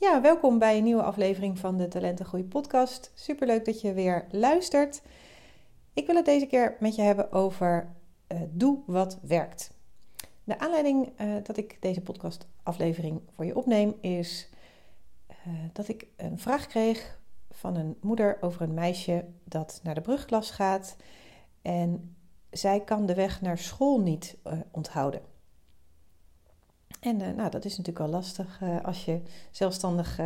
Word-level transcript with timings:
Ja, 0.00 0.20
welkom 0.20 0.58
bij 0.58 0.76
een 0.76 0.84
nieuwe 0.84 1.02
aflevering 1.02 1.58
van 1.58 1.76
de 1.76 1.88
Talentengroei 1.88 2.44
podcast. 2.44 3.12
Superleuk 3.14 3.64
dat 3.64 3.80
je 3.80 3.92
weer 3.92 4.26
luistert. 4.30 5.02
Ik 5.92 6.06
wil 6.06 6.16
het 6.16 6.24
deze 6.24 6.46
keer 6.46 6.76
met 6.78 6.94
je 6.94 7.02
hebben 7.02 7.32
over 7.32 7.92
uh, 8.28 8.40
doe 8.50 8.78
wat 8.86 9.18
werkt. 9.22 9.72
De 10.44 10.58
aanleiding 10.58 11.20
uh, 11.20 11.34
dat 11.42 11.56
ik 11.56 11.76
deze 11.80 12.00
podcast 12.00 12.46
aflevering 12.62 13.20
voor 13.34 13.44
je 13.44 13.56
opneem 13.56 13.94
is 14.00 14.48
uh, 15.30 15.54
dat 15.72 15.88
ik 15.88 16.06
een 16.16 16.38
vraag 16.38 16.66
kreeg 16.66 17.18
van 17.50 17.76
een 17.76 17.96
moeder 18.00 18.38
over 18.40 18.62
een 18.62 18.74
meisje 18.74 19.24
dat 19.44 19.80
naar 19.82 19.94
de 19.94 20.00
brugklas 20.00 20.50
gaat 20.50 20.96
en 21.62 22.16
zij 22.50 22.80
kan 22.80 23.06
de 23.06 23.14
weg 23.14 23.40
naar 23.40 23.58
school 23.58 24.00
niet 24.00 24.36
onthouden. 24.70 25.29
En 27.00 27.20
uh, 27.20 27.30
nou, 27.30 27.50
dat 27.50 27.64
is 27.64 27.76
natuurlijk 27.76 28.06
al 28.06 28.12
lastig 28.12 28.60
uh, 28.62 28.76
als 28.82 29.04
je 29.04 29.20
zelfstandig 29.50 30.18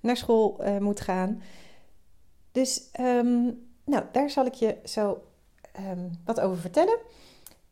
naar 0.00 0.16
school 0.16 0.60
moet 0.78 1.00
gaan. 1.00 1.42
Dus 2.52 2.88
um, 3.00 3.68
nou, 3.84 4.04
daar 4.12 4.30
zal 4.30 4.46
ik 4.46 4.54
je 4.54 4.76
zo 4.84 5.22
um, 5.90 6.10
wat 6.24 6.40
over 6.40 6.58
vertellen. 6.58 6.98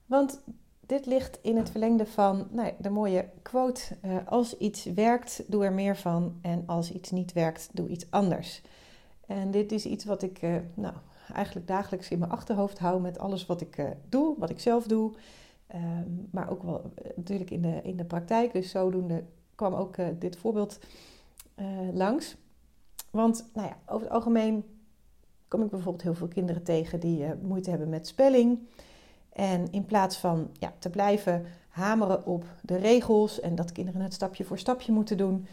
Want 0.07 0.41
dit 0.87 1.07
ligt 1.07 1.39
in 1.43 1.57
het 1.57 1.71
verlengde 1.71 2.07
van 2.07 2.49
nou, 2.51 2.73
de 2.79 2.91
mooie 2.91 3.29
quote: 3.43 3.97
Als 4.27 4.57
iets 4.57 4.85
werkt, 4.85 5.43
doe 5.47 5.65
er 5.65 5.73
meer 5.73 5.97
van. 5.97 6.39
En 6.43 6.63
als 6.67 6.93
iets 6.93 7.11
niet 7.11 7.33
werkt, 7.33 7.69
doe 7.73 7.89
iets 7.89 8.11
anders. 8.11 8.63
En 9.27 9.51
dit 9.51 9.73
is 9.73 9.85
iets 9.85 10.05
wat 10.05 10.23
ik 10.23 10.41
nou, 10.75 10.95
eigenlijk 11.35 11.67
dagelijks 11.67 12.09
in 12.09 12.19
mijn 12.19 12.31
achterhoofd 12.31 12.79
hou 12.79 13.01
met 13.01 13.19
alles 13.19 13.47
wat 13.47 13.61
ik 13.61 13.85
doe, 14.09 14.35
wat 14.39 14.51
ik 14.51 14.61
zelf 14.61 14.85
doe. 14.87 15.13
Um, 15.75 16.29
maar 16.31 16.51
ook 16.51 16.63
wel 16.63 16.93
uh, 17.05 17.11
natuurlijk 17.17 17.51
in 17.51 17.63
de, 17.63 17.81
in 17.83 17.97
de 17.97 18.05
praktijk. 18.05 18.53
Dus 18.53 18.71
zodoende 18.71 19.25
kwam 19.55 19.75
ook 19.75 19.97
dit 20.19 20.37
voorbeeld 20.37 20.79
langs. 21.93 22.37
Want 23.11 23.51
nou 23.55 23.69
ja, 23.69 23.77
over 23.87 24.07
het 24.07 24.15
algemeen 24.15 24.65
kom 25.49 25.63
ik 25.63 25.71
bijvoorbeeld 25.71 26.03
heel 26.03 26.15
veel 26.15 26.29
kinderen 26.29 26.63
tegen 26.63 27.01
die 27.01 27.35
moeite 27.43 27.71
hebben 27.71 27.89
met 27.89 28.07
spelling. 28.07 28.59
En 29.33 29.73
in 29.73 29.85
plaats 29.85 30.17
van 30.17 30.51
ja, 30.53 30.73
te 30.79 30.91
blijven 30.91 31.45
hameren 31.69 32.27
op 32.27 32.45
de 32.63 32.77
regels 32.77 33.41
en 33.41 33.55
dat 33.55 33.73
kinderen 33.73 34.01
het 34.01 34.15
stapje 34.15 34.45
voor 34.45 34.59
stapje 34.59 34.93
moeten 34.93 35.17
doen, 35.17 35.47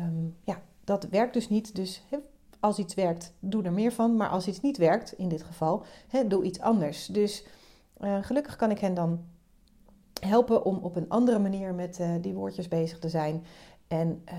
um, 0.00 0.36
ja, 0.44 0.62
dat 0.84 1.04
werkt 1.04 1.32
dus 1.32 1.48
niet. 1.48 1.74
Dus 1.74 2.02
als 2.60 2.78
iets 2.78 2.94
werkt, 2.94 3.32
doe 3.38 3.62
er 3.62 3.72
meer 3.72 3.92
van. 3.92 4.16
Maar 4.16 4.28
als 4.28 4.48
iets 4.48 4.60
niet 4.60 4.76
werkt, 4.76 5.12
in 5.12 5.28
dit 5.28 5.42
geval, 5.42 5.84
doe 6.26 6.44
iets 6.44 6.60
anders. 6.60 7.06
Dus 7.06 7.44
gelukkig 8.20 8.56
kan 8.56 8.70
ik 8.70 8.78
hen 8.78 8.94
dan 8.94 9.24
helpen 10.26 10.64
om 10.64 10.78
op 10.78 10.96
een 10.96 11.08
andere 11.08 11.38
manier 11.38 11.74
met 11.74 11.98
uh, 11.98 12.08
die 12.20 12.34
woordjes 12.34 12.68
bezig 12.68 12.98
te 12.98 13.08
zijn. 13.08 13.44
En 13.88 14.22
uh, 14.32 14.34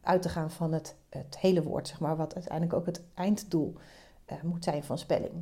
uit 0.00 0.22
te 0.22 0.28
gaan 0.28 0.50
van 0.50 0.72
het, 0.72 0.96
het 1.08 1.38
hele 1.38 1.62
woord, 1.62 1.88
zeg 1.88 2.00
maar, 2.00 2.16
wat 2.16 2.34
uiteindelijk 2.34 2.74
ook 2.74 2.86
het 2.86 3.02
einddoel 3.14 3.74
moet 4.42 4.64
zijn 4.64 4.84
van 4.84 4.98
spelling. 4.98 5.32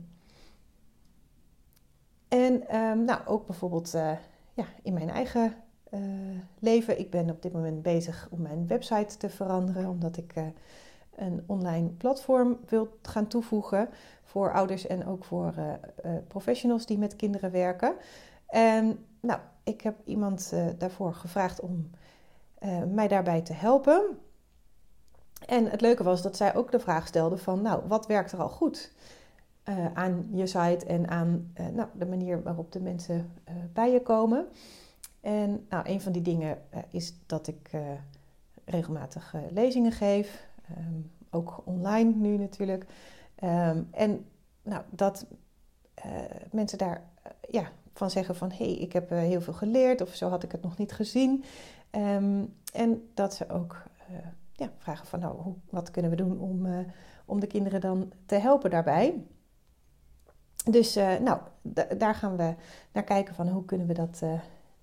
En 2.28 2.76
um, 2.76 3.04
nou, 3.04 3.20
ook 3.26 3.46
bijvoorbeeld 3.46 3.90
ja, 4.54 4.64
in 4.82 4.92
mijn 4.92 5.10
eigen 5.10 5.54
leven. 6.58 6.98
Ik 6.98 7.10
ben 7.10 7.30
op 7.30 7.42
dit 7.42 7.52
moment 7.52 7.82
bezig 7.82 8.28
om 8.30 8.42
mijn 8.42 8.66
website 8.66 9.16
te 9.16 9.28
veranderen, 9.28 9.88
omdat 9.88 10.16
ik 10.16 10.34
een 11.14 11.44
online 11.46 11.88
platform 11.88 12.58
wilt 12.68 12.90
gaan 13.02 13.26
toevoegen 13.26 13.88
voor 14.22 14.52
ouders 14.52 14.86
en 14.86 15.06
ook 15.06 15.24
voor 15.24 15.54
professionals 16.26 16.86
die 16.86 16.98
met 16.98 17.16
kinderen 17.16 17.50
werken. 17.50 17.94
En 18.50 19.04
nou, 19.20 19.40
ik 19.64 19.80
heb 19.80 19.96
iemand 20.04 20.50
uh, 20.54 20.66
daarvoor 20.78 21.14
gevraagd 21.14 21.60
om 21.60 21.90
mij 22.88 23.08
daarbij 23.08 23.40
te 23.40 23.52
helpen. 23.52 24.18
En 25.46 25.70
het 25.70 25.80
leuke 25.80 26.02
was 26.02 26.22
dat 26.22 26.36
zij 26.36 26.54
ook 26.54 26.70
de 26.70 26.80
vraag 26.80 27.06
stelde 27.06 27.38
van, 27.38 27.62
nou, 27.62 27.82
wat 27.86 28.06
werkt 28.06 28.32
er 28.32 28.40
al 28.40 28.48
goed 28.48 28.92
aan 29.94 30.28
je 30.32 30.46
site 30.46 30.86
en 30.86 31.08
aan 31.08 31.52
nou, 31.72 31.88
de 31.94 32.06
manier 32.06 32.42
waarop 32.42 32.72
de 32.72 32.80
mensen 32.80 33.32
bij 33.72 33.92
je 33.92 34.02
komen. 34.02 34.46
En 35.20 35.66
nou, 35.68 35.88
een 35.88 36.00
van 36.00 36.12
die 36.12 36.22
dingen 36.22 36.58
is 36.90 37.14
dat 37.26 37.46
ik 37.46 37.70
regelmatig 38.64 39.34
lezingen 39.50 39.92
geef. 39.92 40.48
Um, 40.70 41.10
ook 41.30 41.62
online 41.64 42.12
nu 42.14 42.36
natuurlijk. 42.36 42.86
Um, 43.44 43.88
en 43.90 44.26
nou, 44.62 44.82
dat 44.90 45.26
mensen 46.50 46.78
daar 46.78 47.02
ja, 47.50 47.70
van 48.00 48.10
zeggen 48.10 48.36
van... 48.36 48.50
hé, 48.50 48.64
hey, 48.64 48.74
ik 48.74 48.92
heb 48.92 49.12
uh, 49.12 49.18
heel 49.18 49.40
veel 49.40 49.52
geleerd 49.52 50.00
of 50.00 50.14
zo 50.14 50.28
had 50.28 50.42
ik 50.42 50.52
het 50.52 50.62
nog 50.62 50.78
niet 50.78 50.92
gezien. 50.92 51.44
Um, 51.90 52.54
en 52.72 53.08
dat 53.14 53.34
ze 53.34 53.48
ook 53.48 53.82
ja, 54.52 54.70
vragen 54.78 55.06
van... 55.06 55.20
nou, 55.20 55.36
hoe, 55.40 55.54
wat 55.70 55.90
kunnen 55.90 56.10
we 56.10 56.16
doen 56.16 56.40
om, 56.40 56.86
om 57.24 57.40
de 57.40 57.46
kinderen 57.46 57.80
dan 57.80 58.12
te 58.26 58.34
helpen 58.34 58.70
daarbij... 58.70 59.24
Dus 60.70 60.94
nou, 60.94 61.38
daar 61.98 62.14
gaan 62.14 62.36
we 62.36 62.54
naar 62.92 63.04
kijken 63.04 63.34
van 63.34 63.48
hoe 63.48 63.64
kunnen 63.64 63.86
we 63.86 63.94
dat 63.94 64.20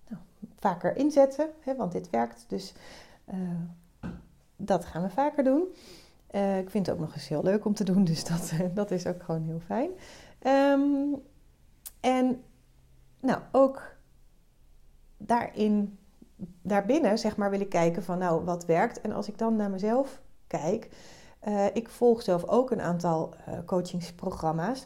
nou, 0.08 0.22
vaker 0.60 0.96
inzetten. 0.96 1.50
Hè, 1.60 1.76
want 1.76 1.92
dit 1.92 2.10
werkt, 2.10 2.46
dus 2.48 2.74
dat 4.56 4.86
gaan 4.86 5.02
we 5.02 5.10
vaker 5.10 5.44
doen. 5.44 5.64
Ik 6.60 6.70
vind 6.70 6.86
het 6.86 6.96
ook 6.96 7.02
nog 7.02 7.14
eens 7.14 7.28
heel 7.28 7.44
leuk 7.44 7.66
om 7.66 7.74
te 7.74 7.84
doen, 7.84 8.04
dus 8.04 8.24
dat, 8.24 8.52
dat 8.74 8.92
is 8.92 9.06
ook 9.06 9.24
gewoon 9.24 9.44
heel 9.44 9.62
fijn. 9.66 9.90
Um, 10.46 11.22
en 12.00 12.44
nou, 13.20 13.42
ook 13.52 13.96
daarin, 15.18 16.00
daarbinnen, 16.62 17.18
zeg 17.18 17.38
maar, 17.38 17.50
wil 17.50 17.60
ik 17.60 17.70
kijken 17.70 18.04
van 18.04 18.18
nou, 18.18 18.46
wat 18.46 18.66
werkt. 18.66 19.02
En 19.02 19.12
als 19.12 19.28
ik 19.28 19.38
dan 19.38 19.56
naar 19.56 19.70
mezelf 19.70 20.22
kijk, 20.48 20.90
uh, 21.48 21.66
ik 21.76 21.90
volg 21.90 22.22
zelf 22.22 22.46
ook 22.46 22.72
een 22.72 22.82
aantal 22.82 23.34
coachingsprogramma's. 23.66 24.86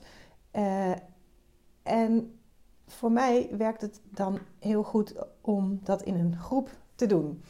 en 1.83 2.39
voor 2.87 3.11
mij 3.11 3.49
werkt 3.57 3.81
het 3.81 4.01
dan 4.03 4.39
heel 4.59 4.83
goed 4.83 5.13
om 5.41 5.79
dat 5.83 6.01
in 6.01 6.15
een 6.15 6.37
groep 6.37 6.69
te 6.95 7.05
doen. 7.05 7.43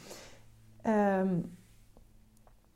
Um, 0.88 1.58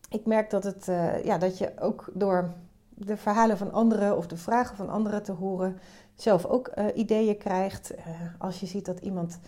ik 0.09 0.25
merk 0.25 0.49
dat, 0.49 0.63
het, 0.63 0.85
ja, 1.23 1.37
dat 1.37 1.57
je 1.57 1.79
ook 1.79 2.09
door 2.13 2.53
de 2.95 3.17
verhalen 3.17 3.57
van 3.57 3.71
anderen 3.71 4.17
of 4.17 4.27
de 4.27 4.37
vragen 4.37 4.75
van 4.75 4.89
anderen 4.89 5.23
te 5.23 5.31
horen, 5.31 5.79
zelf 6.13 6.45
ook 6.45 6.71
uh, 6.75 6.85
ideeën 6.93 7.37
krijgt. 7.37 7.93
Uh, 7.97 7.99
als 8.37 8.59
je 8.59 8.65
ziet 8.65 8.85
dat 8.85 8.99
iemand 8.99 9.39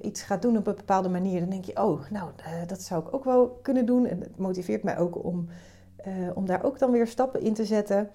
iets 0.00 0.22
gaat 0.22 0.42
doen 0.42 0.56
op 0.56 0.66
een 0.66 0.74
bepaalde 0.74 1.08
manier, 1.08 1.40
dan 1.40 1.50
denk 1.50 1.64
je, 1.64 1.82
oh, 1.82 2.00
nou, 2.10 2.30
dat 2.66 2.82
zou 2.82 3.06
ik 3.06 3.14
ook 3.14 3.24
wel 3.24 3.58
kunnen 3.62 3.86
doen. 3.86 4.06
En 4.06 4.20
het 4.20 4.38
motiveert 4.38 4.82
mij 4.82 4.98
ook 4.98 5.24
om, 5.24 5.48
om 6.34 6.46
daar 6.46 6.64
ook 6.64 6.78
dan 6.78 6.90
weer 6.90 7.06
stappen 7.06 7.40
in 7.40 7.54
te 7.54 7.64
zetten. 7.64 8.10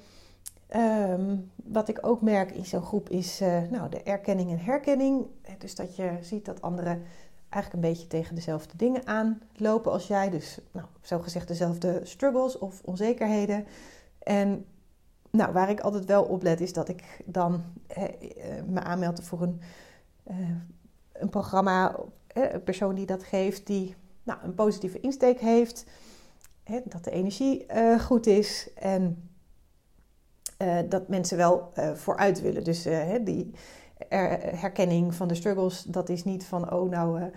Um, 0.75 1.51
wat 1.63 1.88
ik 1.88 1.99
ook 2.01 2.22
merk 2.22 2.51
in 2.51 2.66
zo'n 2.66 2.81
groep 2.81 3.09
is 3.09 3.39
nou, 3.69 3.89
de 3.89 4.03
erkenning 4.03 4.51
en 4.51 4.59
herkenning. 4.59 5.25
Dus 5.57 5.75
dat 5.75 5.95
je 5.95 6.17
ziet 6.22 6.45
dat 6.45 6.61
anderen 6.61 7.03
eigenlijk 7.49 7.84
een 7.84 7.91
beetje 7.91 8.07
tegen 8.07 8.35
dezelfde 8.35 8.78
dingen 8.78 9.07
aanlopen 9.07 9.91
als 9.91 10.07
jij. 10.07 10.29
Dus 10.29 10.59
nou, 10.72 10.87
zo 11.02 11.20
gezegd 11.20 11.47
dezelfde 11.47 11.99
struggles 12.03 12.58
of 12.58 12.81
onzekerheden. 12.85 13.66
En 14.28 14.66
nou, 15.29 15.53
waar 15.53 15.70
ik 15.70 15.79
altijd 15.79 16.06
wel 16.06 16.24
op 16.24 16.41
let 16.41 16.62
is 16.62 16.74
dat 16.74 16.90
ik 16.90 17.22
dan 17.26 17.64
eh, 17.88 18.03
me 18.66 18.79
aanmeld 18.79 19.24
voor 19.24 19.41
een, 19.41 19.62
eh, 20.24 20.35
een 21.14 21.29
programma, 21.29 21.96
eh, 22.28 22.53
een 22.53 22.64
persoon 22.64 22.96
die 22.96 23.06
dat 23.06 23.24
geeft, 23.24 23.68
die 23.68 23.96
nou, 24.24 24.40
een 24.44 24.53
positieve 24.53 25.00
insteek 25.00 25.40
heeft. 25.40 25.85
Dat 26.84 27.03
de 27.03 27.12
energie 27.12 27.66
eh, 27.66 28.00
goed 28.00 28.26
is 28.26 28.70
en 28.76 29.29
eh, 30.58 30.78
dat 30.90 31.08
mensen 31.08 31.38
wel 31.38 31.72
vooruit 31.94 32.41
willen. 32.41 32.64
Dus 32.64 32.88
die, 33.23 33.52
herkenning 34.56 35.16
van 35.16 35.28
de 35.28 35.35
struggles, 35.35 35.84
dat 35.84 36.09
is 36.09 36.23
niet 36.23 36.46
van, 36.46 36.73
oh 36.73 36.90
nou, 36.90 37.32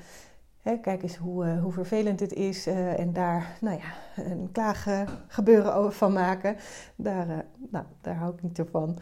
kijk 0.62 1.02
eens 1.02 1.16
hoe, 1.16 1.44
uh, 1.44 1.62
hoe 1.62 1.72
vervelend 1.72 2.20
het 2.20 2.32
is 2.32 2.66
uh, 2.66 2.98
en 2.98 3.12
daar, 3.12 3.56
nou 3.60 3.78
ja, 3.78 4.22
een 4.24 4.48
klaaggebeuren 4.52 5.92
van 5.92 6.12
maken. 6.12 6.56
Daar, 6.96 7.44
nou, 7.70 7.84
daar 8.00 8.16
hou 8.16 8.34
ik 8.34 8.42
niet 8.42 8.62
van. 8.70 8.98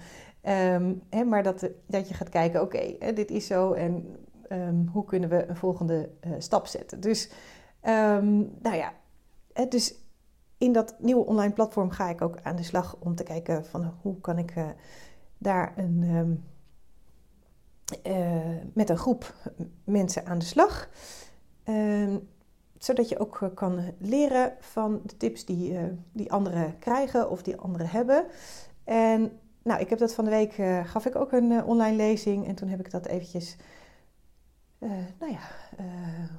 Hè, 1.10 1.24
maar 1.24 1.42
dat, 1.42 1.68
dat 1.86 2.08
je 2.08 2.14
gaat 2.14 2.28
kijken, 2.28 2.62
oké, 2.62 3.12
dit 3.14 3.30
is 3.30 3.46
zo 3.46 3.72
en 3.72 4.16
um, 4.52 4.88
hoe 4.92 5.04
kunnen 5.04 5.28
we 5.28 5.48
een 5.48 5.56
volgende 5.56 6.10
stap 6.38 6.66
zetten. 6.66 7.00
Dus 7.00 7.30
Ehm, 7.80 8.36
nou 8.62 8.76
ja, 8.76 8.92
dus 9.68 9.94
in 10.58 10.72
dat 10.72 10.94
nieuwe 10.98 11.24
online 11.24 11.52
platform 11.52 11.90
ga 11.90 12.08
ik 12.08 12.22
ook 12.22 12.38
aan 12.42 12.56
de 12.56 12.62
slag 12.62 12.96
om 12.98 13.14
te 13.14 13.22
kijken 13.22 13.64
van 13.64 13.94
hoe 14.02 14.20
kan 14.20 14.38
ik 14.38 14.54
daar 15.38 15.72
een, 15.76 16.42
met 18.74 18.88
een 18.88 18.98
groep 18.98 19.34
mensen 19.84 20.26
aan 20.26 20.38
de 20.38 20.44
slag. 20.44 20.88
Um, 21.68 22.28
zodat 22.78 23.08
je 23.08 23.18
ook 23.18 23.50
kan 23.54 23.80
leren 23.98 24.52
van 24.60 25.00
de 25.04 25.16
tips 25.16 25.44
die, 25.44 25.72
uh, 25.72 25.80
die 26.12 26.32
anderen 26.32 26.78
krijgen 26.78 27.30
of 27.30 27.42
die 27.42 27.56
anderen 27.56 27.88
hebben. 27.88 28.24
En 28.84 29.38
nou, 29.62 29.80
ik 29.80 29.90
heb 29.90 29.98
dat 29.98 30.14
van 30.14 30.24
de 30.24 30.30
week, 30.30 30.52
gaf 30.84 31.06
ik 31.06 31.16
ook 31.16 31.32
een 31.32 31.64
online 31.64 31.96
lezing 31.96 32.46
en 32.46 32.54
toen 32.54 32.68
heb 32.68 32.80
ik 32.80 32.90
dat 32.90 33.06
eventjes 33.06 33.56
nou 35.18 35.32
ja, 35.32 35.40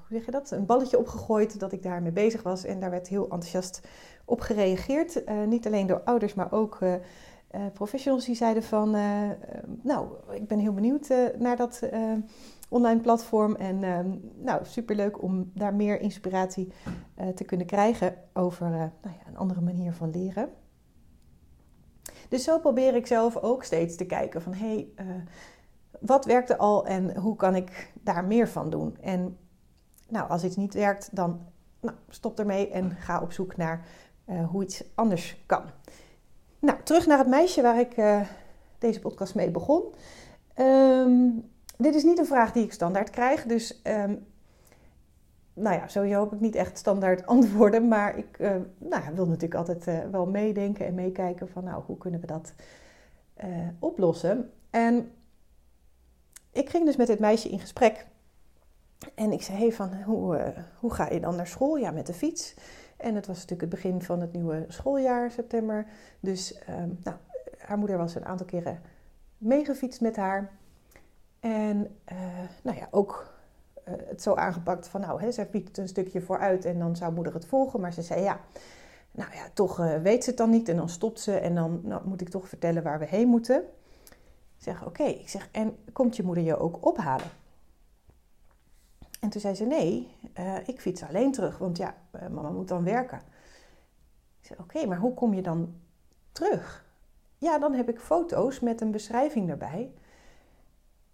hoe 0.08 0.10
zeg 0.10 0.26
je 0.26 0.31
dat? 0.31 0.52
Een 0.52 0.66
balletje 0.66 0.98
opgegooid 0.98 1.60
dat 1.60 1.72
ik 1.72 1.84
daarmee 1.84 2.12
bezig 2.12 2.44
was. 2.44 2.64
En 2.64 2.80
daar 2.80 2.90
werd 2.90 3.08
heel 3.08 3.24
enthousiast 3.24 3.81
op 4.26 4.42
gereageerd. 4.42 5.24
Niet 5.48 5.68
alleen 5.68 5.88
door 5.88 6.02
ouders, 6.04 6.34
maar 6.34 6.52
ook 6.52 6.80
professionals 7.74 8.25
die 8.25 8.36
zeiden 8.36 8.63
van... 8.63 8.92
nou, 9.81 10.07
ik 10.31 10.48
ben 10.48 10.60
heel 10.60 10.74
benieuwd 10.74 11.13
naar 11.38 11.56
dat 11.56 11.90
online 12.69 13.01
platform. 13.01 13.56
En 13.56 13.80
nou, 14.36 14.66
superleuk 14.66 15.22
om 15.22 15.51
daar 15.54 15.74
meer 15.74 16.00
inspiratie 16.00 16.74
te 17.36 17.44
kunnen 17.44 17.68
krijgen 17.68 18.16
over 18.34 18.69
nou 18.69 18.92
ja, 19.01 19.28
een 19.28 19.38
andere 19.38 19.62
manier 19.62 19.94
van 19.94 20.12
leren. 20.12 20.50
Dus 22.30 22.44
zo 22.44 22.60
probeer 22.60 22.96
ik 22.96 23.07
zelf 23.07 23.38
ook 23.38 23.63
steeds 23.63 23.95
te 23.95 24.06
kijken 24.06 24.42
van... 24.42 24.54
Hey, 24.54 24.88
wat 26.00 26.25
werkte 26.25 26.57
al 26.57 26.86
en 26.86 27.18
hoe 27.18 27.36
kan 27.36 27.56
ik 27.56 27.94
daar 28.04 28.25
meer 28.25 28.50
van 28.50 28.69
doen? 28.69 28.98
En 29.02 29.38
nou, 30.10 30.30
als 30.30 30.44
iets 30.44 30.56
niet 30.56 30.74
werkt, 30.74 31.16
dan 31.16 31.48
nou, 31.81 31.95
stop 32.10 32.40
ermee 32.40 32.69
en 32.69 32.92
ga 32.92 33.22
op 33.22 33.31
zoek 33.31 33.57
naar 33.57 33.88
hoe 34.50 34.63
iets 34.63 34.84
anders 34.95 35.44
kan. 35.45 35.63
Nou, 36.59 36.77
terug 36.83 37.06
naar 37.06 37.17
het 37.17 37.27
meisje 37.27 37.61
waar 37.61 37.79
ik 37.79 37.97
uh, 37.97 38.21
deze 38.77 39.00
podcast 39.00 39.35
mee 39.35 39.51
begon. 39.51 39.83
Um, 40.56 41.50
dit 41.77 41.95
is 41.95 42.03
niet 42.03 42.17
een 42.17 42.25
vraag 42.25 42.51
die 42.51 42.63
ik 42.63 42.73
standaard 42.73 43.09
krijg, 43.09 43.45
dus 43.45 43.81
um, 43.83 44.27
nou 45.53 45.75
ja, 45.75 45.88
sowieso 45.88 46.17
hoop 46.17 46.33
ik 46.33 46.39
niet 46.39 46.56
echt 46.56 46.77
standaard 46.77 47.25
antwoorden, 47.35 47.88
maar 47.88 48.17
ik 48.17 48.39
uh, 48.39 48.56
nou, 48.77 49.03
wil 49.15 49.25
natuurlijk 49.25 49.56
altijd 49.56 50.11
wel 50.11 50.25
meedenken 50.25 50.85
en 50.85 50.95
meekijken 50.95 51.50
van 51.50 51.63
nou, 51.63 51.83
hoe 51.85 51.97
kunnen 51.97 52.19
we 52.19 52.27
dat 52.27 52.53
oplossen? 53.79 54.51
En 54.69 55.11
ik 56.51 56.69
ging 56.69 56.85
dus 56.85 56.95
met 56.95 57.07
dit 57.07 57.19
meisje 57.19 57.50
in 57.50 57.59
gesprek. 57.59 58.06
En 59.15 59.31
ik 59.31 59.41
zei, 59.41 59.57
hey, 59.57 59.71
van, 59.71 60.01
hoe, 60.03 60.53
hoe 60.79 60.94
ga 60.94 61.09
je 61.09 61.19
dan 61.19 61.35
naar 61.35 61.47
school? 61.47 61.75
Ja, 61.77 61.91
met 61.91 62.07
de 62.07 62.13
fiets. 62.13 62.56
En 63.00 63.16
het 63.16 63.28
was 63.28 63.36
natuurlijk 63.36 63.62
het 63.62 63.81
begin 63.81 64.01
van 64.01 64.22
het 64.22 64.34
nieuwe 64.34 64.66
schooljaar, 64.68 65.31
september. 65.31 65.86
Dus 66.19 66.60
um, 66.69 67.00
nou, 67.04 67.18
haar 67.57 67.78
moeder 67.78 67.98
was 67.98 68.16
een 68.16 68.25
aantal 68.25 68.46
keren 68.46 68.81
meegefietst 69.38 70.01
met 70.01 70.16
haar. 70.16 70.51
En 71.40 71.98
uh, 72.12 72.18
nou 72.63 72.78
ja, 72.78 72.88
ook 72.92 73.34
uh, 73.88 73.94
het 74.07 74.22
zo 74.22 74.34
aangepakt 74.34 74.88
van, 74.88 75.01
nou, 75.01 75.22
hè, 75.22 75.31
zij 75.31 75.46
fietst 75.46 75.78
een 75.78 75.88
stukje 75.88 76.22
vooruit 76.22 76.66
en 76.66 76.80
dan 76.80 76.96
zou 76.96 77.13
moeder 77.13 77.34
het 77.34 77.46
volgen. 77.46 77.80
Maar 77.80 77.94
ze 77.94 78.01
zei, 78.01 78.22
ja, 78.22 78.40
nou 79.12 79.34
ja, 79.34 79.50
toch 79.54 79.78
weet 80.02 80.24
ze 80.24 80.30
het 80.30 80.40
dan 80.40 80.50
niet. 80.50 80.69
En 80.69 80.75
dan 80.75 80.90
stopt 80.90 81.19
ze 81.19 81.38
en 81.38 81.56
dan 81.56 81.81
nou, 81.84 82.07
moet 82.07 82.22
ik 82.22 82.30
toch 82.30 82.50
vertellen 82.50 82.84
waar 82.84 83.00
we 83.00 83.06
heen 83.06 83.28
moeten. 83.28 83.63
Ik 84.57 84.66
zeg, 84.66 84.86
oké. 84.86 85.04
Ik 85.04 85.30
zeg, 85.30 85.50
en 85.52 85.78
komt 85.94 86.16
je 86.16 86.24
moeder 86.24 86.44
je 86.44 86.57
ook 86.57 86.86
ophalen? 86.86 87.28
En 89.19 89.30
toen 89.30 89.42
zei 89.42 89.56
ze, 89.56 89.66
nee, 89.66 90.16
uh, 90.39 90.68
ik 90.68 90.81
fiets 90.81 91.04
alleen 91.04 91.31
terug, 91.31 91.57
want 91.57 91.77
ja, 91.77 91.95
uh, 92.16 92.27
mama 92.27 92.50
moet 92.50 92.68
dan 92.68 92.83
werken. 92.83 93.21
Ik 94.42 94.48
zeg, 94.48 94.60
oké, 94.60 94.86
maar 94.86 94.98
hoe 94.98 95.13
kom 95.13 95.33
je 95.33 95.42
dan 95.42 95.75
terug? 96.31 96.86
Ja, 97.38 97.57
dan 97.57 97.74
heb 97.74 97.89
ik 97.89 98.00
foto's 98.00 98.60
met 98.60 98.81
een 98.81 98.92
beschrijving 98.92 99.50
erbij. 99.50 99.94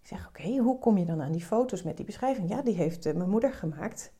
Ik 0.02 0.08
zeg, 0.08 0.28
oké, 0.28 0.58
hoe 0.58 0.80
kom 0.80 0.98
je 0.98 1.06
dan 1.06 1.22
aan 1.22 1.32
die 1.32 1.46
foto's 1.46 1.84
met 1.84 1.98
die 1.98 2.06
beschrijving? 2.06 2.50
Ja, 2.50 2.62
die 2.62 2.76
heeft 2.76 3.06
uh, 3.06 3.14
mijn 3.14 3.30
moeder 3.30 3.54
gemaakt. 3.54 4.14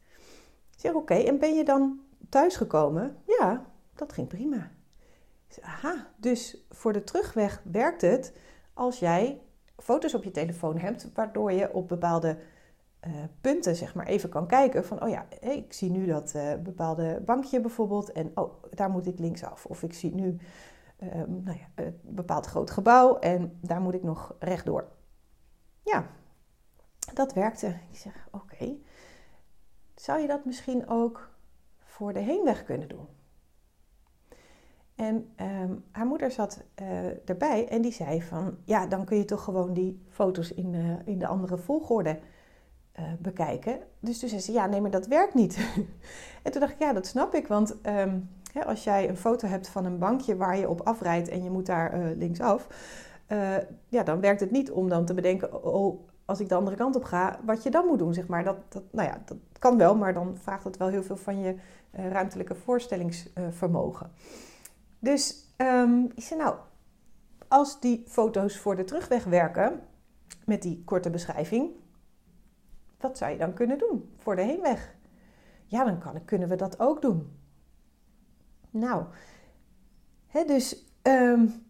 Ik 0.72 0.80
zeg, 0.80 0.94
oké, 0.94 1.14
en 1.14 1.40
ben 1.40 1.56
je 1.56 1.64
dan 1.64 2.00
thuisgekomen? 2.30 3.18
Ja, 3.40 3.66
dat 3.96 4.14
ging 4.14 4.28
prima. 4.28 4.72
Zeg, 5.48 5.64
aha, 5.64 6.08
dus 6.18 6.66
voor 6.70 6.94
de 6.94 7.04
terugweg 7.04 7.62
werkt 7.64 8.02
het 8.02 8.34
als 8.74 9.00
jij 9.00 9.42
foto's 9.78 10.14
op 10.14 10.24
je 10.24 10.32
telefoon 10.32 10.78
hebt, 10.78 11.10
waardoor 11.14 11.52
je 11.52 11.74
op 11.74 11.88
bepaalde 11.88 12.38
uh, 13.08 13.14
punten 13.42 13.76
zeg 13.76 13.96
maar 13.96 14.06
even 14.06 14.30
kan 14.30 14.48
kijken 14.48 14.86
van, 14.86 15.04
oh 15.04 15.10
ja, 15.10 15.26
ik 15.40 15.74
zie 15.74 15.92
nu 15.92 16.06
dat 16.06 16.34
uh, 16.36 16.54
bepaalde 16.64 17.22
bankje 17.26 17.62
bijvoorbeeld 17.62 18.12
en 18.12 18.32
oh, 18.36 18.64
daar 18.70 18.90
moet 18.90 19.08
ik 19.08 19.20
linksaf. 19.20 19.66
Of 19.66 19.84
ik 19.84 19.94
zie 19.94 20.16
nu 20.16 20.38
um, 21.04 21.42
nou 21.44 21.58
ja, 21.58 21.84
een 21.84 22.00
bepaald 22.02 22.46
groot 22.46 22.72
gebouw 22.72 23.20
en 23.20 23.58
daar 23.62 23.82
moet 23.82 23.94
ik 23.94 24.04
nog 24.04 24.36
rechtdoor. 24.40 24.88
Ja, 25.82 26.08
dat 27.14 27.34
werkte. 27.34 27.68
Ik 27.68 27.98
zeg, 27.98 28.28
oké, 28.32 28.76
zou 29.96 30.20
je 30.20 30.28
dat 30.28 30.46
misschien 30.46 30.90
ook 30.90 31.30
voor 31.80 32.14
de 32.14 32.20
heenweg 32.20 32.64
kunnen 32.64 32.88
doen? 32.88 33.08
En 34.96 35.34
um, 35.42 35.84
haar 35.92 36.06
moeder 36.06 36.32
zat 36.32 36.64
uh, 36.82 37.30
erbij 37.30 37.68
en 37.68 37.82
die 37.82 37.92
zei 37.92 38.22
van... 38.22 38.58
ja, 38.64 38.88
dan 38.88 39.06
kun 39.06 39.18
je 39.18 39.26
toch 39.26 39.44
gewoon 39.44 39.74
die 39.74 40.06
foto's 40.10 40.52
in, 40.52 41.02
in 41.06 41.20
de 41.20 41.28
andere 41.28 41.58
volgorde 41.58 42.20
uh, 43.00 43.06
bekijken. 43.20 43.80
Dus 44.00 44.20
toen 44.20 44.30
zei 44.30 44.42
ze, 44.42 44.52
ja, 44.52 44.66
nee, 44.66 44.82
maar 44.82 44.92
dat 44.92 45.08
werkt 45.08 45.34
niet. 45.34 45.58
en 46.44 46.52
toen 46.52 46.62
dacht 46.62 46.74
ik, 46.74 46.80
ja, 46.80 46.94
dat 46.94 47.06
snap 47.06 47.34
ik. 47.34 47.48
Want 47.48 47.76
hè, 48.54 48.66
als 48.66 48.84
jij 48.84 49.10
een 49.10 49.18
foto 49.18 49.48
hebt 49.48 49.68
van 49.68 49.86
een 49.86 50.00
bankje 50.00 50.36
waar 50.36 50.58
je 50.58 50.70
op 50.70 50.82
afrijdt... 50.82 51.28
en 51.28 51.44
je 51.44 51.50
moet 51.50 51.66
daar 51.66 52.00
linksaf... 52.18 52.68
ja, 53.90 54.04
dan 54.04 54.20
werkt 54.20 54.40
het 54.40 54.52
niet 54.52 54.72
om 54.72 54.90
dan 54.90 55.06
te 55.06 55.14
bedenken... 55.14 55.64
oh, 55.64 56.00
als 56.26 56.40
ik 56.40 56.50
de 56.50 56.56
andere 56.56 56.76
kant 56.76 56.96
op 56.96 57.04
ga, 57.04 57.40
wat 57.46 57.64
je 57.64 57.70
dan 57.70 57.86
moet 57.86 58.00
doen, 58.00 58.14
zeg 58.14 58.28
maar. 58.28 58.44
Dat, 58.44 58.58
dat, 58.70 58.84
nou 58.92 59.08
ja, 59.08 59.22
dat 59.26 59.38
kan 59.60 59.78
wel, 59.78 59.96
maar 59.96 60.14
dan 60.14 60.38
vraagt 60.42 60.64
het 60.64 60.78
wel 60.78 60.88
heel 60.88 61.04
veel 61.04 61.18
van 61.18 61.40
je 61.40 61.56
ruimtelijke 61.92 62.56
voorstellingsvermogen. 62.56 64.12
Dus 65.00 65.46
um, 65.58 66.12
ik 66.16 66.24
zei, 66.24 66.40
nou, 66.40 66.56
als 67.48 67.80
die 67.80 68.04
foto's 68.08 68.58
voor 68.58 68.76
de 68.76 68.84
terugweg 68.84 69.24
werken, 69.24 69.80
met 70.46 70.62
die 70.62 70.82
korte 70.86 71.10
beschrijving, 71.10 71.70
wat 73.08 73.18
zou 73.18 73.32
je 73.32 73.38
dan 73.38 73.54
kunnen 73.54 73.78
doen 73.78 74.14
voor 74.18 74.36
de 74.36 74.42
heenweg? 74.42 74.96
Ja, 75.66 75.84
dan 75.84 76.00
kan, 76.00 76.26
kunnen 76.26 76.50
we 76.50 76.56
dat 76.56 76.80
ook 76.80 77.02
doen. 77.02 77.38
Nou, 78.70 79.04
hè, 80.28 80.46
dus, 80.46 80.86
um, 81.02 81.66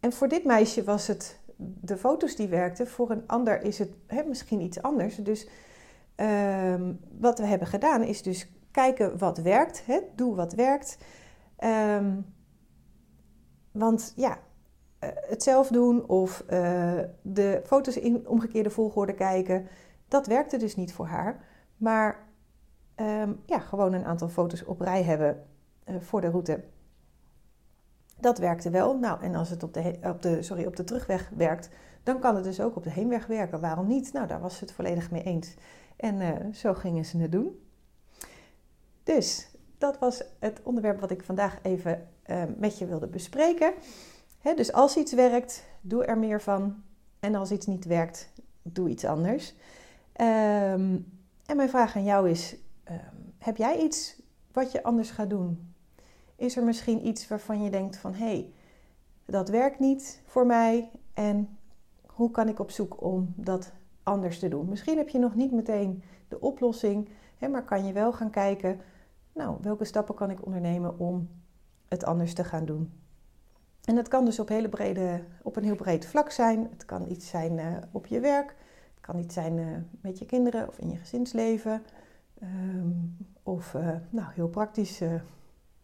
en 0.00 0.12
voor 0.12 0.28
dit 0.28 0.44
meisje 0.44 0.84
was 0.84 1.06
het 1.06 1.40
de 1.56 1.96
foto's 1.96 2.36
die 2.36 2.48
werkten, 2.48 2.86
voor 2.86 3.10
een 3.10 3.26
ander 3.26 3.62
is 3.62 3.78
het 3.78 3.92
hè, 4.06 4.22
misschien 4.22 4.60
iets 4.60 4.82
anders. 4.82 5.16
Dus 5.16 5.48
um, 6.16 7.00
wat 7.18 7.38
we 7.38 7.44
hebben 7.44 7.68
gedaan 7.68 8.02
is 8.02 8.22
dus 8.22 8.52
kijken 8.70 9.18
wat 9.18 9.38
werkt, 9.38 9.86
hè, 9.86 10.00
doe 10.14 10.34
wat 10.34 10.52
werkt. 10.52 10.98
Um, 11.64 12.34
want 13.72 14.12
ja, 14.16 14.38
uh, 15.00 15.10
het 15.14 15.42
zelf 15.42 15.68
doen 15.68 16.08
of 16.08 16.44
uh, 16.50 17.00
de 17.22 17.62
foto's 17.64 17.96
in 17.96 18.28
omgekeerde 18.28 18.70
volgorde 18.70 19.14
kijken, 19.14 19.68
dat 20.10 20.26
werkte 20.26 20.56
dus 20.56 20.76
niet 20.76 20.92
voor 20.92 21.06
haar. 21.06 21.44
Maar 21.76 22.26
um, 22.96 23.40
ja, 23.46 23.58
gewoon 23.58 23.92
een 23.92 24.04
aantal 24.04 24.28
foto's 24.28 24.64
op 24.64 24.80
rij 24.80 25.02
hebben 25.02 25.46
uh, 25.88 26.00
voor 26.00 26.20
de 26.20 26.30
route. 26.30 26.64
Dat 28.20 28.38
werkte 28.38 28.70
wel. 28.70 28.98
Nou, 28.98 29.22
en 29.22 29.34
als 29.34 29.50
het 29.50 29.62
op 29.62 29.74
de, 29.74 29.98
op, 30.02 30.22
de, 30.22 30.42
sorry, 30.42 30.64
op 30.64 30.76
de 30.76 30.84
terugweg 30.84 31.30
werkt, 31.36 31.68
dan 32.02 32.18
kan 32.18 32.34
het 32.34 32.44
dus 32.44 32.60
ook 32.60 32.76
op 32.76 32.82
de 32.82 32.90
heenweg 32.90 33.26
werken. 33.26 33.60
Waarom 33.60 33.86
niet? 33.86 34.12
Nou, 34.12 34.26
daar 34.26 34.40
was 34.40 34.56
ze 34.56 34.64
het 34.64 34.72
volledig 34.72 35.10
mee 35.10 35.22
eens. 35.22 35.54
En 35.96 36.54
zo 36.54 36.74
gingen 36.74 37.04
ze 37.04 37.18
het 37.18 37.32
doen. 37.32 37.60
Dus 39.02 39.50
dat 39.78 39.98
was 39.98 40.22
het 40.38 40.60
onderwerp 40.62 41.00
wat 41.00 41.10
ik 41.10 41.22
vandaag 41.22 41.58
even 41.62 42.08
uh, 42.26 42.42
met 42.56 42.78
je 42.78 42.86
wilde 42.86 43.06
bespreken. 43.06 43.72
dus 44.56 44.72
als 44.72 44.96
iets 44.96 45.12
werkt, 45.12 45.64
doe 45.80 46.04
er 46.04 46.18
meer 46.18 46.40
van. 46.40 46.82
En 47.20 47.34
als 47.34 47.50
iets 47.50 47.66
niet 47.66 47.84
werkt, 47.84 48.32
doe 48.62 48.88
iets 48.88 49.04
anders. 49.04 49.54
Um, 50.12 51.18
en 51.46 51.56
mijn 51.56 51.68
vraag 51.68 51.96
aan 51.96 52.04
jou 52.04 52.30
is: 52.30 52.56
um, 52.90 53.34
heb 53.38 53.56
jij 53.56 53.78
iets 53.78 54.22
wat 54.52 54.72
je 54.72 54.82
anders 54.82 55.10
gaat 55.10 55.30
doen? 55.30 55.74
Is 56.36 56.56
er 56.56 56.64
misschien 56.64 57.06
iets 57.06 57.28
waarvan 57.28 57.62
je 57.62 57.70
denkt 57.70 57.96
van 57.96 58.14
hé, 58.14 58.24
hey, 58.24 58.52
dat 59.24 59.48
werkt 59.48 59.78
niet 59.78 60.22
voor 60.26 60.46
mij 60.46 60.90
en 61.14 61.58
hoe 62.06 62.30
kan 62.30 62.48
ik 62.48 62.58
op 62.58 62.70
zoek 62.70 63.02
om 63.02 63.32
dat 63.36 63.72
anders 64.02 64.38
te 64.38 64.48
doen? 64.48 64.68
Misschien 64.68 64.96
heb 64.96 65.08
je 65.08 65.18
nog 65.18 65.34
niet 65.34 65.52
meteen 65.52 66.02
de 66.28 66.40
oplossing, 66.40 67.08
hè, 67.38 67.48
maar 67.48 67.64
kan 67.64 67.86
je 67.86 67.92
wel 67.92 68.12
gaan 68.12 68.30
kijken 68.30 68.80
nou, 69.32 69.56
welke 69.60 69.84
stappen 69.84 70.14
kan 70.14 70.30
ik 70.30 70.46
ondernemen 70.46 70.98
om 70.98 71.28
het 71.88 72.04
anders 72.04 72.34
te 72.34 72.44
gaan 72.44 72.64
doen? 72.64 72.92
En 73.84 73.94
dat 73.94 74.08
kan 74.08 74.24
dus 74.24 74.38
op, 74.38 74.48
hele 74.48 74.68
brede, 74.68 75.24
op 75.42 75.56
een 75.56 75.64
heel 75.64 75.76
breed 75.76 76.06
vlak 76.06 76.30
zijn. 76.30 76.68
Het 76.70 76.84
kan 76.84 77.10
iets 77.10 77.28
zijn 77.28 77.58
uh, 77.58 77.76
op 77.90 78.06
je 78.06 78.20
werk. 78.20 78.56
Het 79.00 79.10
kan 79.10 79.18
iets 79.18 79.34
zijn 79.34 79.58
uh, 79.58 79.76
met 80.00 80.18
je 80.18 80.26
kinderen 80.26 80.68
of 80.68 80.78
in 80.78 80.90
je 80.90 80.96
gezinsleven. 80.96 81.82
Um, 82.42 83.16
Of 83.42 83.76
nou, 84.10 84.32
heel 84.32 84.48
praktisch, 84.48 85.02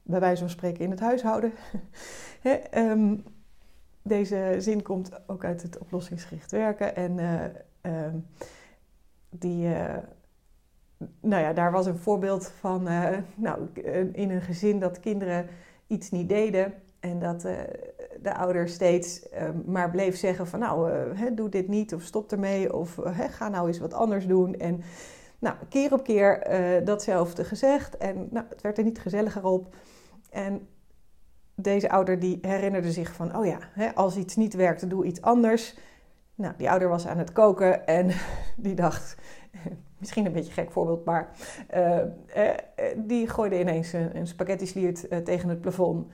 bij 0.02 0.20
wijze 0.20 0.40
van 0.40 0.50
spreken 0.50 0.85
in 0.85 0.90
het 0.90 1.00
huishouden. 1.00 1.52
Ehm, 2.70 3.16
deze 4.02 4.54
zin 4.58 4.82
komt 4.82 5.28
ook 5.28 5.44
uit 5.44 5.62
het 5.62 5.78
oplossingsgericht 5.78 6.50
werken. 6.50 6.96
En 6.96 7.18
ehm, 7.80 8.16
die, 9.30 9.68
nou 11.20 11.42
ja, 11.42 11.52
daar 11.52 11.73
was 11.73 11.87
een 11.87 11.99
voorbeeld 11.99 12.46
van, 12.49 12.82
nou, 13.35 13.68
in 14.12 14.30
een 14.30 14.42
gezin 14.42 14.80
dat 14.80 15.00
kinderen 15.00 15.46
iets 15.87 16.11
niet 16.11 16.28
deden. 16.28 16.75
En 17.00 17.18
dat 17.18 17.46
de 18.26 18.35
ouder 18.35 18.68
steeds 18.68 19.28
uh, 19.33 19.49
maar 19.66 19.90
bleef 19.90 20.16
zeggen 20.16 20.47
van 20.47 20.59
nou, 20.59 20.92
uh, 20.92 21.30
doe 21.33 21.49
dit 21.49 21.68
niet 21.68 21.95
of 21.95 22.02
stop 22.02 22.33
ermee 22.33 22.75
of 22.75 23.00
ga 23.30 23.49
nou 23.49 23.66
eens 23.66 23.78
wat 23.78 23.95
anders 23.95 24.26
doen. 24.26 24.54
En 24.54 24.83
nou, 25.38 25.56
keer 25.68 25.92
op 25.92 26.04
keer 26.04 26.49
datzelfde 26.85 27.45
gezegd 27.45 27.97
en 27.97 28.28
nou, 28.30 28.47
het 28.49 28.61
werd 28.61 28.78
er 28.78 28.85
niet 28.85 28.99
gezelliger 28.99 29.45
op. 29.45 29.75
En 30.30 30.68
deze 31.54 31.90
ouder 31.90 32.18
die 32.18 32.38
herinnerde 32.40 32.92
zich 32.92 33.12
van, 33.12 33.37
oh 33.37 33.47
ja, 33.47 33.92
als 33.95 34.16
iets 34.16 34.37
niet 34.37 34.54
werkt, 34.54 34.90
doe 34.90 35.04
iets 35.04 35.23
anders. 35.23 35.78
Nou, 36.35 36.54
die 36.56 36.71
ouder 36.71 36.88
was 36.88 37.06
aan 37.06 37.18
het 37.18 37.33
koken 37.33 37.87
en 37.87 38.11
die 38.56 38.75
dacht, 38.75 39.16
misschien 39.99 40.26
een 40.26 40.33
beetje 40.33 40.52
gek 40.52 40.71
voorbeeld, 40.71 41.04
maar 41.04 41.30
die 42.97 43.28
gooide 43.28 43.61
ineens 43.61 43.92
een, 43.92 44.16
een 44.16 44.26
spaghetti 44.26 44.66
sliert 44.66 45.25
tegen 45.25 45.49
het 45.49 45.61
plafond. 45.61 46.06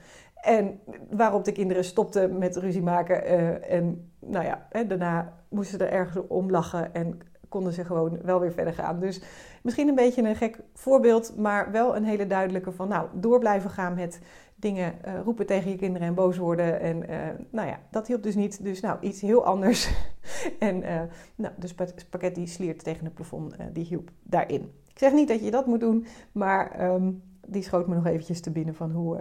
En 0.43 0.79
waarop 1.09 1.45
de 1.45 1.51
kinderen 1.51 1.83
stopten 1.83 2.37
met 2.37 2.55
ruzie 2.55 2.81
maken. 2.81 3.25
en 3.69 4.11
nou 4.19 4.45
ja, 4.45 4.67
daarna 4.87 5.33
moesten 5.49 5.77
ze 5.79 5.85
er 5.85 5.91
ergens 5.91 6.27
om 6.27 6.51
lachen 6.51 6.93
en 6.93 7.19
konden 7.53 7.73
ze 7.73 7.85
gewoon 7.85 8.19
wel 8.21 8.39
weer 8.39 8.51
verder 8.51 8.73
gaan. 8.73 8.99
Dus 8.99 9.21
misschien 9.61 9.87
een 9.87 9.95
beetje 9.95 10.23
een 10.23 10.35
gek 10.35 10.59
voorbeeld, 10.73 11.37
maar 11.37 11.71
wel 11.71 11.95
een 11.95 12.03
hele 12.03 12.27
duidelijke 12.27 12.71
van, 12.71 12.87
nou, 12.87 13.07
door 13.13 13.39
blijven 13.39 13.69
gaan 13.69 13.93
met 13.95 14.19
dingen 14.55 14.93
uh, 15.07 15.19
roepen 15.23 15.45
tegen 15.45 15.71
je 15.71 15.77
kinderen 15.77 16.07
en 16.07 16.13
boos 16.13 16.37
worden. 16.37 16.79
En 16.79 17.09
uh, 17.09 17.17
nou 17.49 17.67
ja, 17.67 17.79
dat 17.91 18.07
hielp 18.07 18.23
dus 18.23 18.35
niet. 18.35 18.63
Dus 18.63 18.79
nou, 18.79 18.97
iets 19.01 19.21
heel 19.21 19.45
anders. 19.45 19.91
en 20.59 20.83
uh, 20.83 21.01
nou, 21.35 21.53
de 21.57 21.67
spaghetti 21.95 22.47
sliert 22.47 22.83
tegen 22.83 23.05
het 23.05 23.13
plafond, 23.13 23.55
die 23.73 23.85
hielp 23.85 24.09
daarin. 24.23 24.71
Ik 24.89 24.99
zeg 24.99 25.13
niet 25.13 25.27
dat 25.27 25.43
je 25.43 25.51
dat 25.51 25.65
moet 25.65 25.79
doen, 25.79 26.05
maar 26.31 26.91
um, 26.93 27.23
die 27.47 27.63
schoot 27.63 27.87
me 27.87 27.95
nog 27.95 28.05
eventjes 28.05 28.41
te 28.41 28.51
binnen 28.51 28.75
van 28.75 28.91
hoe 28.91 29.19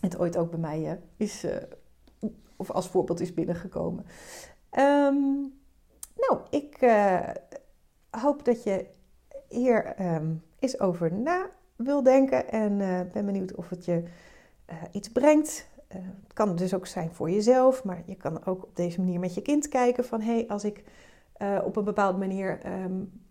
het 0.00 0.18
ooit 0.18 0.36
ook 0.36 0.50
bij 0.50 0.58
mij 0.58 1.00
is, 1.16 1.46
of 2.56 2.70
als 2.70 2.88
voorbeeld 2.88 3.20
is 3.20 3.34
binnengekomen. 3.34 4.04
Um, 4.78 5.52
nou, 6.14 6.40
ik 6.50 6.78
hoop 8.10 8.44
dat 8.44 8.62
je 8.62 8.86
hier 9.48 9.94
um, 10.00 10.42
eens 10.58 10.80
over 10.80 11.12
na 11.12 11.50
wil 11.76 12.02
denken. 12.02 12.48
En 12.50 12.80
uh, 12.80 13.00
ben 13.12 13.26
benieuwd 13.26 13.54
of 13.54 13.68
het 13.68 13.84
je 13.84 14.02
iets 14.92 15.08
brengt. 15.08 15.66
Het 15.88 16.32
kan 16.32 16.56
dus 16.56 16.74
ook 16.74 16.86
zijn 16.86 17.10
voor 17.12 17.30
jezelf, 17.30 17.84
maar 17.84 18.02
je 18.06 18.14
kan 18.14 18.44
ook 18.44 18.62
op 18.62 18.76
deze 18.76 19.00
manier 19.00 19.20
met 19.20 19.34
je 19.34 19.42
kind 19.42 19.68
kijken 19.68 20.04
van 20.04 20.20
hé, 20.20 20.34
hey, 20.34 20.48
als 20.48 20.64
ik 20.64 20.84
op 21.64 21.76
een 21.76 21.84
bepaalde 21.84 22.18
manier 22.18 22.60
um, 22.84 23.22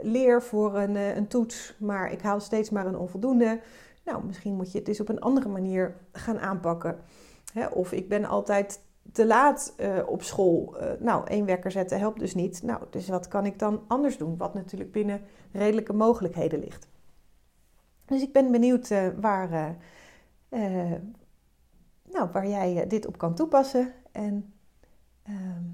leer 0.00 0.42
voor 0.42 0.76
een, 0.76 0.94
een, 0.94 1.26
toets, 1.26 1.74
maar 1.78 2.12
ik 2.12 2.20
haal 2.20 2.40
steeds 2.40 2.70
maar 2.70 2.86
een 2.86 2.98
onvoldoende. 2.98 3.60
Nou, 4.06 4.24
misschien 4.24 4.54
moet 4.54 4.72
je 4.72 4.78
het 4.78 4.86
dus 4.86 5.00
op 5.00 5.08
een 5.08 5.20
andere 5.20 5.48
manier 5.48 5.96
gaan 6.12 6.38
aanpakken. 6.38 6.98
Hè? 7.52 7.66
Of 7.66 7.92
ik 7.92 8.08
ben 8.08 8.24
altijd 8.24 8.80
te 9.12 9.26
laat 9.26 9.74
op 10.06 10.22
school. 10.22 10.76
nou, 10.98 11.26
één 11.26 11.46
wekker 11.46 11.70
zetten 11.70 11.98
helpt 11.98 12.18
dus 12.18 12.34
niet. 12.34 12.62
Nou, 12.62 12.82
dus 12.90 13.08
wat 13.08 13.28
kan 13.28 13.46
ik 13.46 13.58
dan 13.58 13.80
anders 13.86 14.18
doen? 14.18 14.36
Wat 14.36 14.54
natuurlijk 14.54 14.92
binnen 14.92 15.20
redelijke 15.52 15.92
mogelijkheden 15.92 16.58
ligt. 16.58 16.88
Dus 18.04 18.22
ik 18.22 18.32
ben 18.32 18.50
benieuwd 18.50 18.90
uh, 18.90 19.08
waar, 19.20 19.76
nou, 22.12 22.28
waar 22.32 22.48
jij 22.48 22.86
dit 22.86 23.06
op 23.06 23.18
kan 23.18 23.34
toepassen. 23.34 23.92
En 24.12 24.52
ehm, 25.22 25.64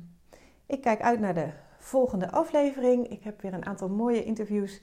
ik 0.66 0.80
kijk 0.80 1.00
uit 1.00 1.20
naar 1.20 1.34
de 1.34 1.48
volgende 1.78 2.30
aflevering. 2.30 3.08
Ik 3.08 3.22
heb 3.22 3.40
weer 3.42 3.54
een 3.54 3.66
aantal 3.66 3.88
mooie 3.88 4.24
interviews 4.24 4.80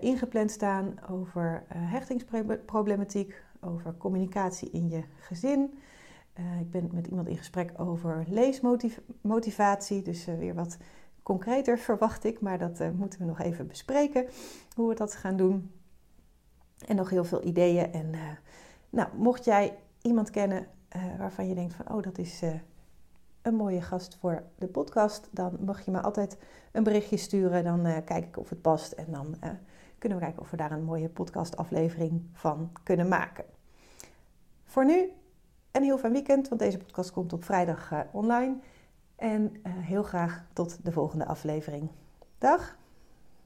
ingepland 0.00 0.50
staan 0.50 0.98
over 1.10 1.64
hechtingsproblematiek, 1.68 3.42
over 3.60 3.96
communicatie 3.96 4.70
in 4.70 4.88
je 4.88 5.02
gezin. 5.18 5.78
ik 6.60 6.70
ben 6.70 6.90
met 6.92 7.06
iemand 7.06 7.28
in 7.28 7.36
gesprek 7.36 7.72
over 7.76 8.24
leesmotivatie, 8.28 10.02
dus 10.02 10.24
weer 10.24 10.54
wat 10.54 10.76
concreter 11.22 11.78
verwacht 11.88 12.24
ik, 12.24 12.40
maar 12.40 12.58
dat 12.58 12.92
moeten 12.96 13.18
we 13.18 13.24
nog 13.24 13.40
even 13.40 13.66
bespreken 13.66 14.26
hoe 14.74 14.88
we 14.88 14.94
dat 14.94 15.14
gaan 15.14 15.36
doen. 15.36 15.70
En 16.86 16.96
nog 16.96 17.10
heel 17.10 17.24
veel 17.24 17.44
ideeën. 17.44 17.92
En 17.92 18.10
nou, 18.90 19.08
mocht 19.16 19.44
jij 19.44 19.78
iemand 20.02 20.30
kennen 20.30 20.66
waarvan 21.18 21.48
je 21.48 21.54
denkt 21.54 21.74
van, 21.74 21.94
oh, 21.94 22.02
dat 22.02 22.18
is 22.18 22.42
een 23.48 23.54
mooie 23.54 23.82
gast 23.82 24.16
voor 24.20 24.42
de 24.58 24.66
podcast, 24.66 25.28
dan 25.30 25.58
mag 25.64 25.84
je 25.84 25.90
me 25.90 26.00
altijd 26.00 26.38
een 26.72 26.82
berichtje 26.82 27.16
sturen. 27.16 27.64
Dan 27.64 28.04
kijk 28.04 28.24
ik 28.24 28.36
of 28.36 28.48
het 28.48 28.62
past 28.62 28.92
en 28.92 29.06
dan 29.10 29.36
kunnen 29.98 30.18
we 30.18 30.24
kijken 30.24 30.42
of 30.42 30.50
we 30.50 30.56
daar 30.56 30.72
een 30.72 30.84
mooie 30.84 31.08
podcastaflevering 31.08 32.22
van 32.32 32.72
kunnen 32.82 33.08
maken. 33.08 33.44
Voor 34.64 34.84
nu 34.84 35.10
een 35.72 35.82
heel 35.82 35.98
fijn 35.98 36.12
weekend, 36.12 36.48
want 36.48 36.60
deze 36.60 36.78
podcast 36.78 37.10
komt 37.10 37.32
op 37.32 37.44
vrijdag 37.44 37.92
online. 38.12 38.56
En 39.16 39.52
heel 39.68 40.02
graag 40.02 40.44
tot 40.52 40.84
de 40.84 40.92
volgende 40.92 41.26
aflevering. 41.26 41.90
Dag! 42.38 42.76